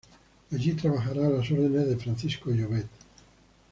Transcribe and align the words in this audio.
Aquí 0.51 0.73
trabajará 0.73 1.27
a 1.27 1.29
las 1.29 1.51
órdenes 1.51 1.87
de 1.87 1.95
Francisco 1.95 2.49
Llobet. 2.49 2.87